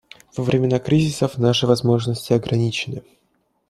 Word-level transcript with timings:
Во 0.35 0.43
времена 0.43 0.79
кризисов 0.79 1.37
наши 1.37 1.67
возможности 1.67 2.33
ограничены. 2.33 3.03